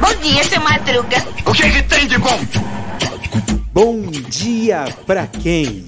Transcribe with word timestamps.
Bom 0.00 0.14
dia, 0.22 0.44
seu 0.44 0.60
Madruga. 0.60 1.16
O 1.46 1.52
que, 1.52 1.70
que 1.70 1.82
tem 1.82 2.06
de 2.06 2.18
bom? 2.18 2.38
Bom 3.72 4.02
dia 4.10 4.84
pra 5.06 5.26
quem? 5.26 5.86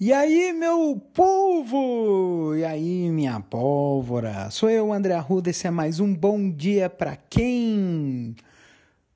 E 0.00 0.14
aí, 0.14 0.52
meu 0.54 0.96
povo! 1.12 2.54
E 2.56 2.64
aí, 2.64 3.10
minha 3.10 3.38
pólvora? 3.38 4.50
Sou 4.50 4.70
eu, 4.70 4.92
André 4.94 5.12
Arruda, 5.12 5.50
esse 5.50 5.66
é 5.66 5.70
mais 5.70 6.00
um 6.00 6.14
Bom 6.14 6.50
Dia 6.50 6.88
Pra 6.88 7.16
Quem? 7.16 8.34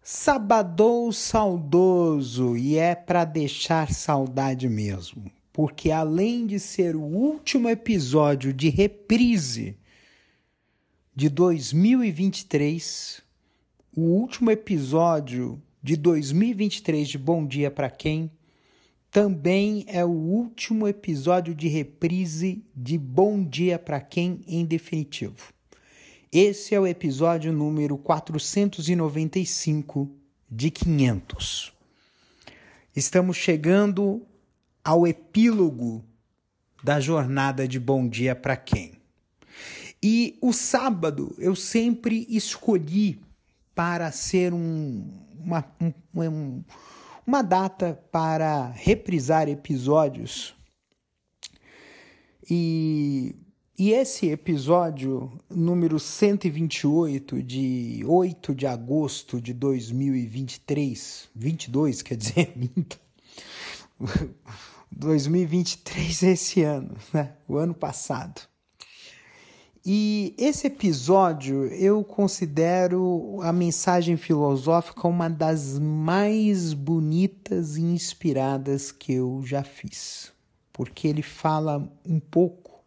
Sabadou 0.02 1.10
saudoso 1.10 2.54
e 2.54 2.76
é 2.76 2.94
para 2.94 3.24
deixar 3.24 3.90
saudade 3.90 4.68
mesmo, 4.68 5.30
porque 5.54 5.90
além 5.90 6.46
de 6.46 6.60
ser 6.60 6.96
o 6.96 7.00
último 7.00 7.70
episódio 7.70 8.52
de 8.52 8.68
reprise 8.68 9.78
de 11.16 11.30
2023, 11.30 13.22
o 13.96 14.02
último 14.02 14.50
episódio 14.50 15.62
de 15.80 15.96
2023 15.96 17.08
de 17.08 17.16
Bom 17.16 17.46
Dia 17.46 17.70
Pra 17.70 17.88
Quem? 17.88 18.30
também 19.14 19.86
é 19.86 20.04
o 20.04 20.10
último 20.10 20.86
episódio 20.88 21.54
de 21.54 21.68
reprise 21.68 22.64
de 22.74 22.98
Bom 22.98 23.44
Dia 23.44 23.78
para 23.78 24.00
Quem 24.00 24.40
em 24.44 24.64
definitivo. 24.64 25.52
Esse 26.32 26.74
é 26.74 26.80
o 26.80 26.86
episódio 26.86 27.52
número 27.52 27.96
495 27.96 30.10
de 30.50 30.68
500. 30.68 31.72
Estamos 32.96 33.36
chegando 33.36 34.20
ao 34.84 35.06
epílogo 35.06 36.04
da 36.82 37.00
jornada 37.00 37.66
de 37.66 37.80
Bom 37.80 38.06
Dia 38.06 38.36
para 38.36 38.56
Quem. 38.56 38.92
E 40.02 40.36
o 40.42 40.52
sábado 40.52 41.34
eu 41.38 41.56
sempre 41.56 42.26
escolhi 42.28 43.18
para 43.74 44.12
ser 44.12 44.52
um, 44.52 45.08
uma, 45.40 45.64
um, 45.80 45.92
um 46.20 46.64
uma 47.26 47.42
data 47.42 47.98
para 48.12 48.70
reprisar 48.70 49.48
episódios. 49.48 50.54
E, 52.48 53.34
e 53.78 53.92
esse 53.92 54.28
episódio, 54.28 55.32
número 55.48 55.98
128, 55.98 57.42
de 57.42 58.04
8 58.06 58.54
de 58.54 58.66
agosto 58.66 59.40
de 59.40 59.54
2023, 59.54 61.30
22, 61.34 62.02
quer 62.02 62.16
dizer, 62.16 62.52
minta. 62.56 62.98
2023 64.96 66.22
é 66.22 66.30
esse 66.32 66.62
ano, 66.62 66.96
né? 67.12 67.32
O 67.48 67.56
ano 67.56 67.74
passado. 67.74 68.42
E 69.86 70.34
esse 70.38 70.66
episódio 70.66 71.66
eu 71.66 72.02
considero 72.02 73.38
a 73.42 73.52
mensagem 73.52 74.16
filosófica 74.16 75.06
uma 75.06 75.28
das 75.28 75.78
mais 75.78 76.72
bonitas 76.72 77.76
e 77.76 77.82
inspiradas 77.82 78.90
que 78.90 79.12
eu 79.12 79.42
já 79.44 79.62
fiz, 79.62 80.32
porque 80.72 81.06
ele 81.06 81.20
fala 81.20 81.86
um 82.02 82.18
pouco 82.18 82.82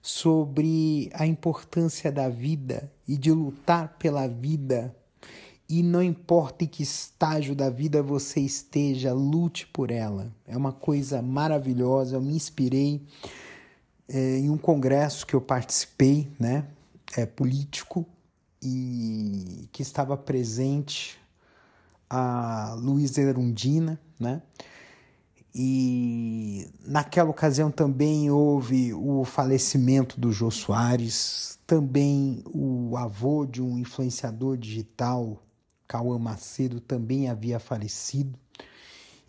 sobre 0.00 1.10
a 1.14 1.26
importância 1.26 2.12
da 2.12 2.28
vida 2.28 2.92
e 3.08 3.16
de 3.16 3.32
lutar 3.32 3.96
pela 3.98 4.28
vida. 4.28 4.94
E 5.68 5.82
não 5.82 6.02
importa 6.02 6.64
em 6.64 6.66
que 6.66 6.82
estágio 6.82 7.54
da 7.54 7.70
vida 7.70 8.02
você 8.02 8.40
esteja, 8.40 9.12
lute 9.12 9.66
por 9.66 9.90
ela. 9.90 10.32
É 10.46 10.56
uma 10.56 10.72
coisa 10.72 11.22
maravilhosa, 11.22 12.16
eu 12.16 12.20
me 12.20 12.34
inspirei 12.34 13.02
é, 14.08 14.38
em 14.38 14.50
um 14.50 14.58
congresso 14.58 15.26
que 15.26 15.34
eu 15.34 15.40
participei, 15.40 16.30
né, 16.38 16.66
é, 17.16 17.24
político, 17.24 18.06
e 18.62 19.68
que 19.72 19.82
estava 19.82 20.16
presente 20.16 21.18
a 22.08 22.74
Luísa 22.78 23.20
Erundina, 23.20 23.98
né, 24.18 24.42
e 25.54 26.66
naquela 26.84 27.30
ocasião 27.30 27.70
também 27.70 28.28
houve 28.28 28.92
o 28.92 29.24
falecimento 29.24 30.18
do 30.18 30.32
Jô 30.32 30.50
Soares, 30.50 31.60
também 31.64 32.42
o 32.52 32.96
avô 32.96 33.46
de 33.46 33.62
um 33.62 33.78
influenciador 33.78 34.56
digital, 34.56 35.40
Cauã 35.86 36.18
Macedo, 36.18 36.80
também 36.80 37.28
havia 37.28 37.58
falecido. 37.58 38.38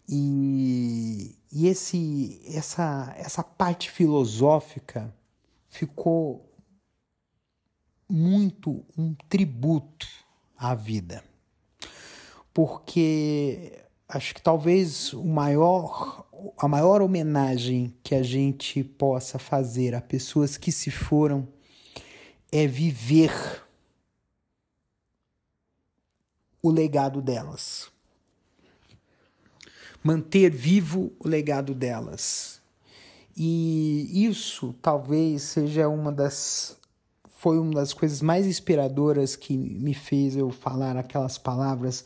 E, 0.08 1.36
e 1.52 1.68
esse, 1.68 2.42
essa, 2.46 3.14
essa 3.18 3.44
parte 3.44 3.90
filosófica 3.90 5.14
ficou 5.68 6.52
muito 8.08 8.86
um 8.98 9.16
tributo 9.28 10.08
à 10.58 10.76
vida. 10.76 11.24
Porque 12.54 13.84
acho 14.08 14.34
que 14.36 14.42
talvez 14.42 15.12
o 15.14 15.26
maior, 15.26 16.26
a 16.58 16.68
maior 16.68 17.02
homenagem 17.02 17.94
que 18.04 18.16
a 18.16 18.24
gente 18.24 18.84
possa 18.84 19.40
fazer 19.40 19.96
a 19.96 20.02
pessoas 20.02 20.56
que 20.56 20.72
se 20.72 20.92
foram 20.92 21.48
é 22.52 22.68
viver 22.68 23.65
o 26.68 26.72
legado 26.72 27.22
delas 27.22 27.94
manter 30.06 30.52
vivo 30.52 31.12
o 31.18 31.28
legado 31.28 31.74
delas. 31.74 32.62
E 33.36 34.24
isso 34.24 34.76
talvez 34.80 35.42
seja 35.42 35.90
uma 35.90 36.12
das 36.12 36.78
foi 37.38 37.58
uma 37.60 37.74
das 37.74 37.92
coisas 37.92 38.22
mais 38.22 38.46
inspiradoras 38.46 39.36
que 39.36 39.58
me 39.58 39.96
fez 39.96 40.36
eu 40.36 40.52
falar 40.52 40.96
aquelas 40.96 41.38
palavras 41.40 42.06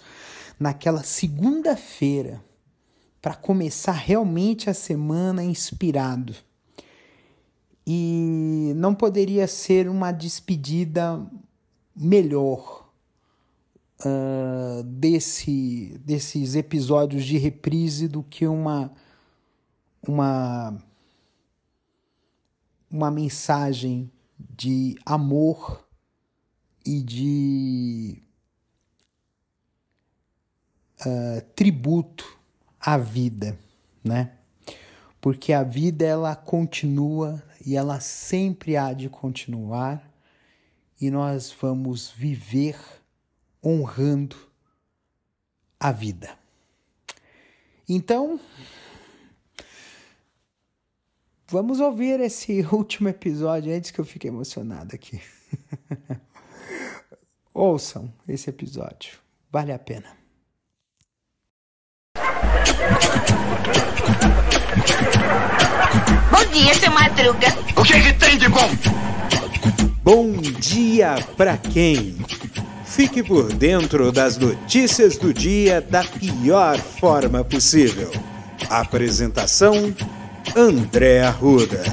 naquela 0.58 1.04
segunda-feira 1.04 2.42
para 3.22 3.36
começar 3.36 3.94
realmente 3.94 4.70
a 4.70 4.74
semana 4.74 5.44
inspirado. 5.44 6.34
E 7.86 8.72
não 8.78 8.96
poderia 8.96 9.46
ser 9.46 9.90
uma 9.90 10.12
despedida 10.12 11.26
melhor 11.96 12.79
uh, 14.06 14.84
desse, 14.84 15.98
desses 16.04 16.56
episódios 16.56 17.26
de 17.26 17.38
reprise 17.38 18.08
do 18.08 18.24
que 18.24 18.48
uma, 18.48 18.92
uma, 20.08 20.78
uma 22.90 23.12
mensagem 23.12 24.12
de 24.38 24.98
amor 25.06 25.86
e 26.86 27.02
de 27.02 28.24
uh, 31.06 31.42
tributo 31.56 32.40
à 32.80 32.98
vida, 32.98 33.58
né? 34.04 34.34
Porque 35.22 35.52
a 35.52 35.64
vida 35.64 36.06
ela 36.06 36.34
continua 36.34 37.44
e 37.66 37.76
ela 37.76 38.00
sempre 38.00 38.78
há 38.78 38.94
de 38.94 39.10
continuar 39.10 40.10
e 41.00 41.12
nós 41.12 41.54
vamos 41.60 42.10
viver 42.10 42.78
honrando 43.64 44.36
a 45.80 45.92
vida. 45.92 46.38
Então, 47.88 48.40
vamos 51.48 51.80
ouvir 51.80 52.20
esse 52.20 52.62
último 52.72 53.10
episódio 53.10 53.76
antes 53.76 53.92
que 53.92 54.00
eu 54.00 54.06
fique 54.06 54.28
emocionado 54.28 54.94
aqui. 54.94 55.22
Ouçam 57.54 58.14
esse 58.28 58.50
episódio, 58.50 59.18
vale 59.52 59.72
a 59.72 59.80
pena. 59.80 60.18
Bom 66.32 66.46
dia, 66.52 66.74
seu 66.76 66.92
Madruga. 66.92 67.48
O 67.76 67.84
que, 67.84 68.00
que 68.00 68.14
tem 68.14 68.38
de 68.38 68.48
bom? 68.48 68.70
Bom 70.04 70.32
dia 70.38 71.16
pra 71.36 71.58
quem? 71.58 72.16
Fique 72.90 73.22
por 73.22 73.54
dentro 73.54 74.12
das 74.12 74.36
notícias 74.36 75.16
do 75.16 75.32
dia 75.32 75.80
da 75.80 76.04
pior 76.04 76.76
forma 76.78 77.46
possível. 77.46 78.12
Apresentação: 78.68 79.96
André 80.56 81.22
Arruda. 81.22 81.84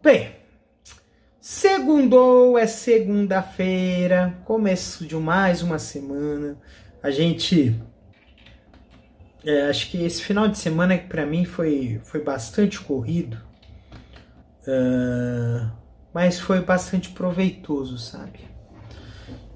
Bem, 0.00 0.36
segundou 1.40 2.56
é 2.56 2.66
segunda-feira, 2.68 4.38
começo 4.44 5.04
de 5.04 5.16
mais 5.16 5.62
uma 5.62 5.80
semana. 5.80 6.56
A 7.02 7.10
gente. 7.10 7.78
É, 9.44 9.68
acho 9.68 9.90
que 9.90 10.04
esse 10.04 10.22
final 10.22 10.46
de 10.46 10.58
semana 10.58 10.96
para 10.96 11.26
mim 11.26 11.44
foi, 11.44 12.00
foi 12.04 12.22
bastante 12.22 12.80
corrido. 12.80 13.36
Uh, 14.62 15.85
mas 16.16 16.40
foi 16.40 16.62
bastante 16.62 17.10
proveitoso, 17.10 17.98
sabe? 17.98 18.40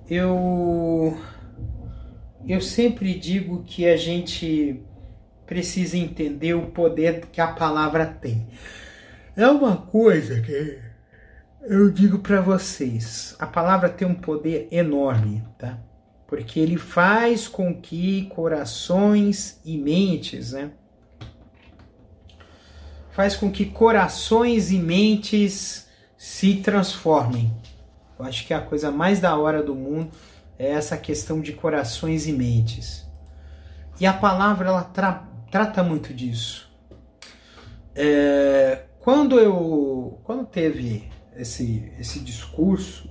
Eu 0.07 1.19
eu 2.47 2.61
sempre 2.61 3.15
digo 3.19 3.65
que 3.65 3.89
a 3.89 3.97
gente 3.97 4.85
precisa 5.47 5.97
entender 5.97 6.53
o 6.53 6.67
poder 6.67 7.29
que 7.33 7.41
a 7.41 7.47
palavra 7.47 8.05
tem. 8.05 8.47
É 9.35 9.47
uma 9.47 9.75
coisa 9.75 10.43
que 10.43 10.79
eu 11.63 11.91
digo 11.91 12.19
para 12.19 12.43
vocês, 12.43 13.35
a 13.39 13.47
palavra 13.47 13.89
tem 13.89 14.07
um 14.07 14.15
poder 14.15 14.69
enorme, 14.71 15.43
tá? 15.57 15.79
Porque 16.29 16.61
ele 16.61 16.77
faz 16.77 17.49
com 17.49 17.75
que 17.81 18.27
corações 18.27 19.59
e 19.65 19.79
mentes, 19.79 20.53
né? 20.53 20.73
Faz 23.13 23.35
com 23.35 23.51
que 23.51 23.65
corações 23.65 24.71
e 24.71 24.79
mentes 24.79 25.89
se 26.21 26.57
transformem. 26.57 27.51
Eu 28.19 28.27
acho 28.27 28.47
que 28.47 28.53
a 28.53 28.61
coisa 28.61 28.91
mais 28.91 29.21
da 29.21 29.35
hora 29.39 29.63
do 29.63 29.75
mundo 29.75 30.11
é 30.59 30.69
essa 30.73 30.95
questão 30.99 31.41
de 31.41 31.55
corações 31.55 32.27
e 32.27 32.33
mentes. 32.33 33.07
E 33.99 34.05
a 34.05 34.13
palavra 34.13 34.69
ela 34.69 34.85
tra 34.85 35.27
trata 35.51 35.83
muito 35.83 36.13
disso. 36.13 36.71
É, 37.95 38.83
quando 38.99 39.41
eu 39.41 40.21
quando 40.23 40.45
teve 40.45 41.11
esse 41.35 41.91
esse 41.99 42.21
discurso 42.21 43.09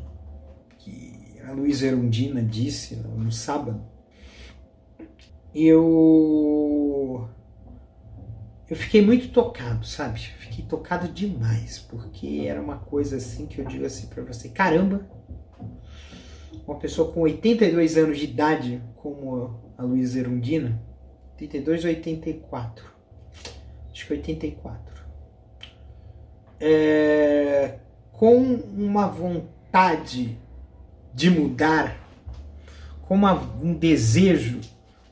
que 0.78 1.42
a 1.48 1.52
Luísa 1.52 1.88
Erundina 1.88 2.44
disse 2.44 2.96
no, 2.96 3.18
no 3.18 3.32
sábado, 3.32 3.82
eu 5.56 6.89
eu 8.70 8.76
fiquei 8.76 9.02
muito 9.02 9.30
tocado, 9.30 9.86
sabe? 9.86 10.20
Fiquei 10.20 10.64
tocado 10.64 11.08
demais, 11.08 11.80
porque 11.80 12.46
era 12.48 12.62
uma 12.62 12.78
coisa 12.78 13.18
assim 13.18 13.48
que 13.48 13.60
eu 13.60 13.66
digo 13.66 13.86
assim 13.86 14.08
para 14.08 14.24
você, 14.24 14.50
caramba, 14.50 15.10
uma 16.68 16.78
pessoa 16.78 17.12
com 17.12 17.22
82 17.22 17.98
anos 17.98 18.20
de 18.20 18.26
idade, 18.26 18.82
como 18.96 19.60
a 19.76 19.84
Luísa 19.84 20.20
Erundina, 20.20 20.80
82 21.34 21.84
ou 21.84 21.90
84? 21.90 22.86
Acho 23.92 24.06
que 24.06 24.14
84. 24.14 25.04
É, 26.60 27.80
com 28.12 28.38
uma 28.38 29.08
vontade 29.08 30.38
de 31.12 31.30
mudar, 31.32 31.98
com 33.02 33.16
uma, 33.16 33.34
um 33.64 33.74
desejo 33.74 34.62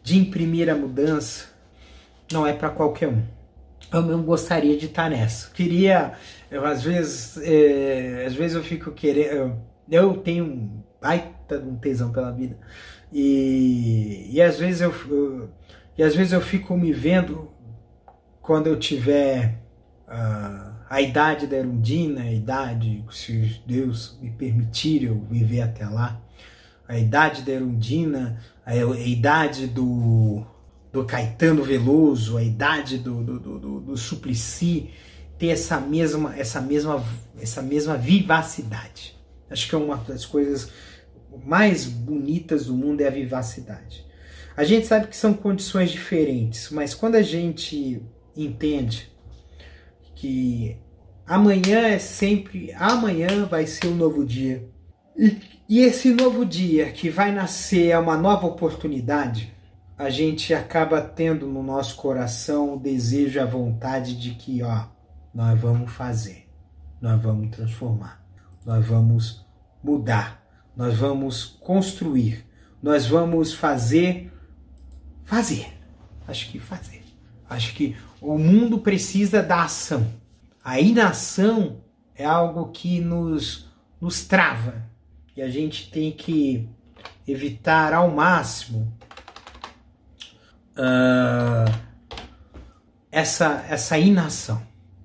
de 0.03 0.17
imprimir 0.17 0.69
a 0.69 0.75
mudança, 0.75 1.47
não 2.31 2.45
é 2.45 2.53
para 2.53 2.69
qualquer 2.69 3.07
um. 3.07 3.36
Eu 3.91 4.01
não 4.01 4.23
gostaria 4.23 4.77
de 4.77 4.87
estar 4.87 5.09
nessa. 5.09 5.49
Queria, 5.51 6.13
eu, 6.51 6.65
às 6.65 6.83
vezes, 6.83 7.37
é, 7.37 8.25
às 8.25 8.33
vezes 8.33 8.55
eu 8.55 8.63
fico 8.63 8.91
querendo, 8.91 9.31
eu, 9.31 9.57
eu 9.89 10.17
tenho 10.17 10.83
baita 11.01 11.57
de 11.57 11.67
um 11.67 11.75
tesão 11.77 12.11
pela 12.11 12.31
vida. 12.31 12.57
E, 13.11 14.29
e 14.31 14.41
às 14.41 14.59
vezes 14.59 14.81
eu, 14.81 14.93
eu, 15.09 15.49
e 15.97 16.03
às 16.03 16.15
vezes 16.15 16.33
eu 16.33 16.41
fico 16.41 16.75
me 16.77 16.91
vendo 16.91 17.51
quando 18.41 18.67
eu 18.67 18.77
tiver 18.77 19.57
uh, 20.07 20.75
a 20.89 21.01
idade 21.01 21.47
da 21.47 21.57
Erundina, 21.57 22.21
a 22.21 22.31
idade, 22.31 23.03
se 23.11 23.61
Deus 23.65 24.17
me 24.21 24.31
permitir 24.31 25.03
eu 25.03 25.19
viver 25.29 25.61
até 25.61 25.85
lá, 25.85 26.21
a 26.87 26.97
idade 26.97 27.41
da 27.41 27.51
Erundina, 27.53 28.39
a, 28.65 28.71
a 28.71 28.99
idade 28.99 29.67
do, 29.67 30.45
do 30.91 31.05
Caetano 31.05 31.63
Veloso, 31.63 32.37
a 32.37 32.43
idade 32.43 32.97
do, 32.97 33.23
do, 33.23 33.39
do, 33.39 33.79
do 33.79 33.97
Suplicy, 33.97 34.89
ter 35.37 35.47
essa 35.47 35.79
mesma, 35.79 36.35
essa 36.37 36.61
mesma, 36.61 37.03
essa 37.39 37.61
mesma 37.61 37.95
vivacidade. 37.97 39.15
Acho 39.49 39.69
que 39.69 39.75
é 39.75 39.77
uma 39.77 39.97
das 39.97 40.25
coisas 40.25 40.71
mais 41.45 41.85
bonitas 41.85 42.65
do 42.65 42.73
mundo 42.73 43.01
é 43.01 43.07
a 43.07 43.11
vivacidade. 43.11 44.05
A 44.55 44.63
gente 44.63 44.87
sabe 44.87 45.07
que 45.07 45.15
são 45.15 45.33
condições 45.33 45.91
diferentes, 45.91 46.69
mas 46.71 46.95
quando 46.95 47.15
a 47.15 47.21
gente 47.21 48.01
entende 48.35 49.11
que 50.15 50.77
amanhã 51.25 51.87
é 51.87 51.99
sempre, 51.99 52.73
amanhã 52.73 53.45
vai 53.45 53.67
ser 53.67 53.87
um 53.87 53.95
novo 53.95 54.25
dia, 54.25 54.67
e, 55.15 55.37
e 55.69 55.79
esse 55.81 56.09
novo 56.11 56.43
dia 56.43 56.91
que 56.91 57.09
vai 57.09 57.31
nascer 57.31 57.89
é 57.89 57.99
uma 57.99 58.17
nova 58.17 58.47
oportunidade, 58.47 59.53
a 59.97 60.09
gente 60.09 60.53
acaba 60.53 61.01
tendo 61.01 61.47
no 61.47 61.63
nosso 61.63 61.95
coração 61.95 62.75
o 62.75 62.79
desejo, 62.79 63.41
a 63.41 63.45
vontade 63.45 64.15
de 64.15 64.31
que, 64.31 64.61
ó, 64.61 64.85
nós 65.33 65.59
vamos 65.59 65.91
fazer, 65.91 66.47
nós 67.01 67.21
vamos 67.21 67.55
transformar, 67.55 68.23
nós 68.65 68.85
vamos 68.85 69.45
mudar 69.83 70.47
nós 70.77 70.95
vamos 70.95 71.43
construir, 71.43 72.45
nós 72.81 73.07
vamos 73.07 73.51
fazer. 73.51 74.31
Fazer. 75.23 75.73
Acho 76.27 76.51
que 76.51 76.59
fazer. 76.59 77.03
Acho 77.49 77.73
que 77.73 77.97
o 78.21 78.37
mundo 78.37 78.77
precisa 78.77 79.41
da 79.41 79.63
ação. 79.63 80.13
A 80.63 80.79
inação 80.79 81.81
é 82.13 82.23
algo 82.23 82.67
que 82.67 82.99
nos, 83.01 83.67
nos 83.99 84.23
trava 84.23 84.85
e 85.35 85.41
a 85.41 85.49
gente 85.49 85.89
tem 85.89 86.11
que 86.11 86.69
evitar 87.27 87.91
ao 87.91 88.11
máximo 88.11 88.93
uh, 90.77 91.73
essa, 93.11 93.65
essa 93.69 93.97
inação. 93.97 94.61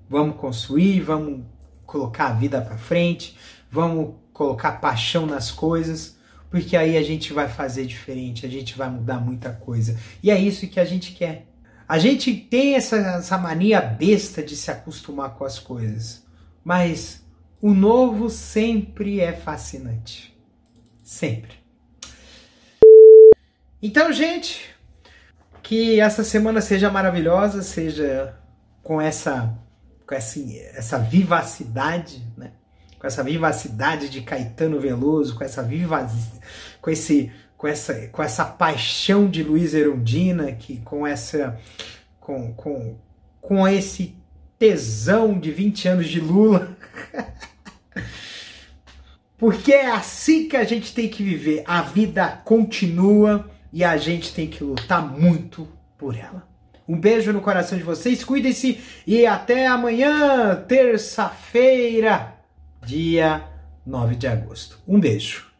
Vamos 0.09 0.37
construir, 0.37 1.01
vamos 1.01 1.45
colocar 1.85 2.27
a 2.27 2.33
vida 2.33 2.61
para 2.61 2.77
frente, 2.77 3.37
vamos 3.69 4.15
colocar 4.31 4.73
paixão 4.73 5.25
nas 5.25 5.51
coisas, 5.51 6.17
porque 6.49 6.77
aí 6.77 6.97
a 6.97 7.03
gente 7.03 7.33
vai 7.33 7.49
fazer 7.49 7.85
diferente, 7.85 8.45
a 8.45 8.49
gente 8.49 8.77
vai 8.77 8.89
mudar 8.89 9.19
muita 9.19 9.51
coisa. 9.51 9.99
E 10.21 10.29
é 10.29 10.39
isso 10.39 10.67
que 10.67 10.79
a 10.79 10.85
gente 10.85 11.13
quer. 11.13 11.47
A 11.87 11.99
gente 11.99 12.33
tem 12.33 12.75
essa, 12.75 12.95
essa 12.95 13.37
mania 13.37 13.81
besta 13.81 14.41
de 14.41 14.55
se 14.55 14.71
acostumar 14.71 15.31
com 15.35 15.43
as 15.43 15.59
coisas, 15.59 16.23
mas 16.63 17.23
o 17.61 17.73
novo 17.73 18.29
sempre 18.29 19.19
é 19.19 19.33
fascinante. 19.33 20.35
Sempre. 21.03 21.57
Então, 23.81 24.13
gente, 24.13 24.72
que 25.63 25.99
essa 25.99 26.23
semana 26.23 26.61
seja 26.61 26.91
maravilhosa, 26.91 27.63
seja 27.63 28.37
com 28.83 29.01
essa 29.01 29.57
com 30.05 30.13
essa, 30.13 30.39
essa 30.75 30.99
vivacidade, 30.99 32.21
né? 32.37 32.51
com 32.99 33.07
essa 33.07 33.23
vivacidade 33.23 34.09
de 34.09 34.21
Caetano 34.21 34.79
Veloso, 34.79 35.35
com 35.35 35.43
essa 35.45 35.63
vivacidade, 35.63 36.41
com 36.81 36.91
esse 36.91 37.31
com 37.57 37.67
essa 37.67 38.07
com 38.09 38.21
essa 38.21 38.43
paixão 38.43 39.29
de 39.29 39.41
Luiz 39.41 39.73
Erundina, 39.73 40.51
que 40.51 40.77
com 40.81 41.07
essa 41.07 41.57
com, 42.19 42.53
com, 42.53 42.97
com 43.39 43.67
esse 43.67 44.15
tesão 44.59 45.39
de 45.39 45.51
20 45.51 45.87
anos 45.87 46.07
de 46.07 46.19
Lula. 46.19 46.77
Porque 49.37 49.73
é 49.73 49.91
assim 49.91 50.47
que 50.47 50.55
a 50.55 50.63
gente 50.63 50.93
tem 50.93 51.09
que 51.09 51.23
viver. 51.23 51.63
A 51.65 51.81
vida 51.81 52.41
continua 52.45 53.49
e 53.73 53.83
a 53.83 53.97
gente 53.97 54.33
tem 54.33 54.47
que 54.47 54.63
lutar 54.63 55.01
muito 55.01 55.67
por 55.97 56.15
ela. 56.15 56.47
Um 56.87 56.99
beijo 56.99 57.33
no 57.33 57.41
coração 57.41 57.77
de 57.77 57.83
vocês, 57.83 58.23
cuidem-se 58.23 58.79
e 59.07 59.25
até 59.25 59.65
amanhã, 59.65 60.55
terça-feira 60.67 62.35
dia 62.85 63.43
9 63.85 64.15
de 64.15 64.27
agosto. 64.27 64.77
Um 64.87 64.99
beijo. 64.99 65.52